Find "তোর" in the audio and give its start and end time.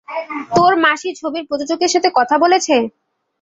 0.51-0.73